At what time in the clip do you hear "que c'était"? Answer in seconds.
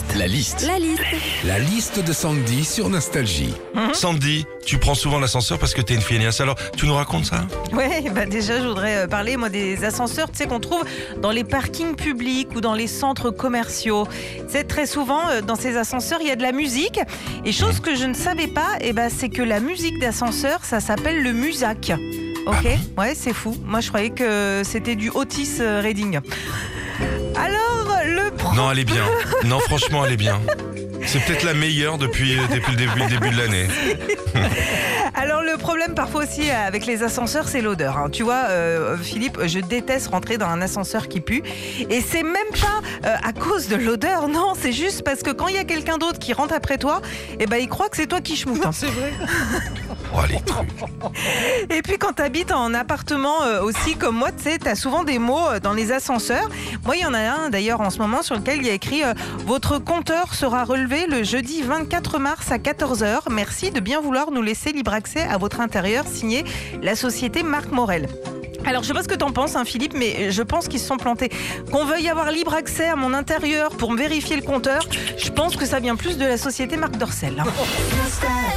24.10-24.96